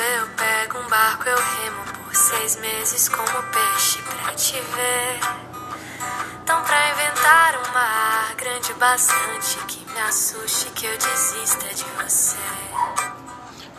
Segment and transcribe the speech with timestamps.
[0.00, 5.20] eu pego um barco, eu remo por seis meses como peixe pra te ver.
[6.42, 12.36] Então, pra inventar um mar grande bastante que me assuste, que eu desista de você.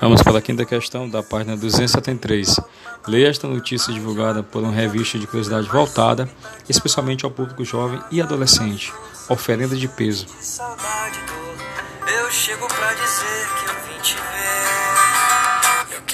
[0.00, 2.60] Vamos para a quinta questão da página 273.
[3.06, 6.28] Leia esta notícia divulgada por uma revista de curiosidade voltada
[6.68, 8.92] especialmente ao público jovem e adolescente.
[9.28, 10.26] Oferenda de peso.
[10.40, 12.14] Saudade, dor.
[12.14, 14.75] Eu chego pra dizer que eu vim te ver.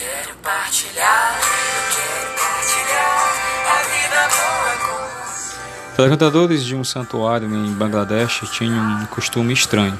[0.02, 3.34] Quero partilhar, eu quero partilhar
[3.70, 9.97] a vida boa com Frequentadores de um santuário em Bangladesh tinham um costume estranho: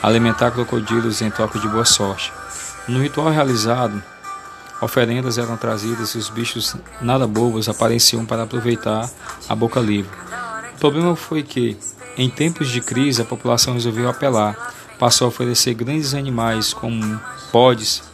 [0.00, 2.32] alimentar crocodilos em troca de boa sorte.
[2.86, 4.00] No ritual realizado,
[4.80, 9.10] oferendas eram trazidas e os bichos nada bobos apareciam para aproveitar
[9.48, 10.16] a boca livre.
[10.76, 11.76] O problema foi que,
[12.16, 14.56] em tempos de crise, a população resolveu apelar,
[14.96, 17.20] passou a oferecer grandes animais como
[17.52, 18.08] bodes,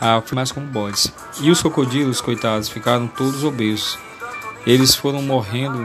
[0.00, 1.12] a mais como bodes.
[1.40, 3.98] E os crocodilos, coitados, ficaram todos obesos.
[4.66, 5.78] Eles foram morrendo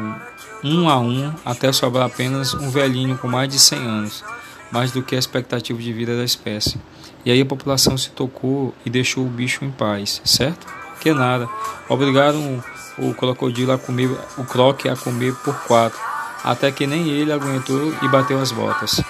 [0.63, 4.23] um a um até sobrar apenas um velhinho com mais de 100 anos,
[4.71, 6.79] mais do que a expectativa de vida da espécie.
[7.25, 10.67] E aí a população se tocou e deixou o bicho em paz, certo?
[10.99, 11.49] Que nada.
[11.87, 12.63] Obrigaram
[12.97, 15.99] o crocodilo a comer, o croque a comer por quatro,
[16.43, 19.01] até que nem ele aguentou e bateu as botas.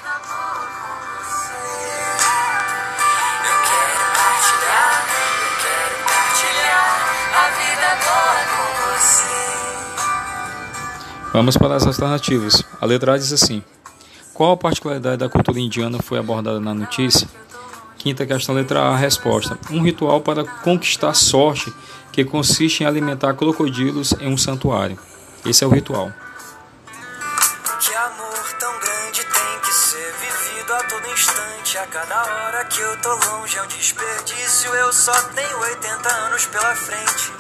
[11.33, 12.63] Vamos para as alternativas.
[12.79, 13.63] A letra A diz assim:
[14.35, 17.27] Qual a particularidade da cultura indiana foi abordada na notícia?
[17.97, 19.57] Quinta questão, letra A, resposta.
[19.71, 21.73] Um ritual para conquistar sorte
[22.11, 24.99] que consiste em alimentar crocodilos em um santuário.
[25.43, 26.11] Esse é o ritual.
[27.79, 31.77] Que amor tão grande tem que ser vivido a todo instante.
[31.79, 34.71] A cada hora que eu tô longe é um desperdício.
[34.71, 37.31] Eu só tenho 80 anos pela frente.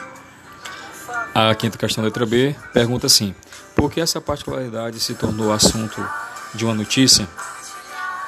[1.35, 3.35] A quinta questão, letra B, pergunta assim:
[3.83, 6.01] Por que essa particularidade se tornou assunto
[6.53, 7.27] de uma notícia?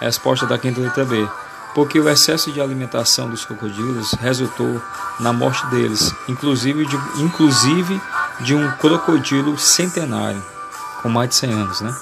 [0.02, 1.26] Resposta da quinta letra B:
[1.74, 4.82] Porque o excesso de alimentação dos crocodilos resultou
[5.18, 8.02] na morte deles, inclusive de, inclusive
[8.42, 10.44] de um crocodilo centenário,
[11.02, 11.96] com mais de 100 anos, né?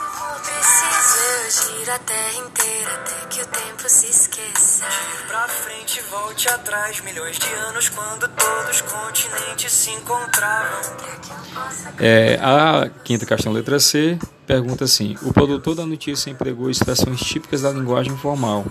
[6.09, 7.02] Volte atrás.
[7.02, 10.81] Milhões de anos quando todos os continentes se encontravam.
[12.00, 17.62] É, a quinta questão, letra C, pergunta assim: O produtor da notícia empregou expressões típicas
[17.62, 18.66] da linguagem formal.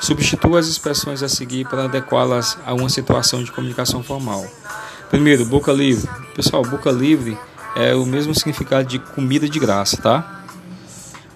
[0.00, 4.46] Substitua as expressões a seguir para adequá-las a uma situação de comunicação formal.
[5.10, 6.08] Primeiro, boca livre.
[6.34, 7.38] Pessoal, boca livre
[7.76, 10.44] é o mesmo significado de comida de graça, tá?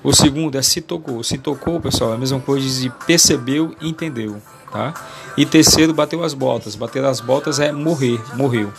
[0.02, 1.22] O segundo é se tocou.
[1.22, 4.94] Se tocou, pessoal, é a mesma coisa de percebeu e entendeu, tá?
[5.36, 6.74] E terceiro, bateu as botas.
[6.74, 8.72] Bater as botas é morrer, morreu.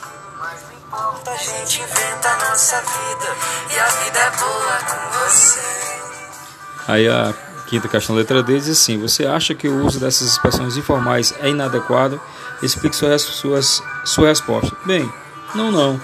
[0.92, 3.36] A gente inventa a nossa vida
[3.74, 5.60] e a vida é boa com você.
[6.88, 7.34] Aí a
[7.68, 11.50] quinta questão, letra D, diz assim: Você acha que o uso dessas expressões informais é
[11.50, 12.20] inadequado?
[12.62, 13.62] Explique sua, sua,
[14.04, 14.76] sua resposta.
[14.86, 15.10] Bem,
[15.56, 16.02] não, não.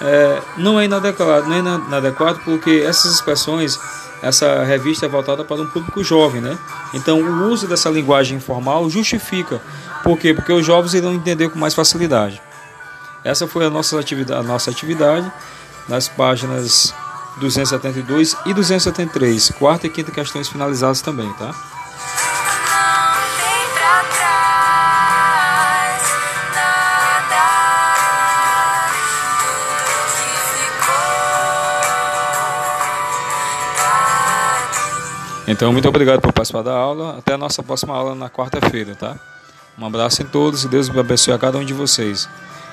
[0.00, 3.78] É, não é inadequado, não é inadequado porque essas expressões,
[4.22, 6.58] essa revista é voltada para um público jovem, né?
[6.94, 9.60] Então o uso dessa linguagem informal justifica.
[10.02, 10.32] Por quê?
[10.32, 12.40] Porque os jovens irão entender com mais facilidade.
[13.24, 15.30] Essa foi a nossa atividade, a nossa atividade
[15.88, 16.94] nas páginas
[17.38, 21.54] 272 e 273, quarta e quinta questões finalizadas também, tá?
[35.46, 37.18] Então, muito obrigado por participar da aula.
[37.18, 39.16] Até a nossa próxima aula na quarta-feira, tá?
[39.78, 42.28] Um abraço em todos e Deus abençoe a cada um de vocês.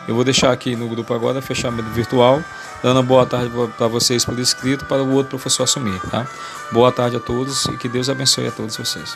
[0.07, 2.41] Eu vou deixar aqui no grupo agora fechamento virtual,
[2.81, 6.27] dando boa tarde para vocês por escrito para o outro professor assumir, tá?
[6.71, 9.15] Boa tarde a todos e que Deus abençoe a todos vocês.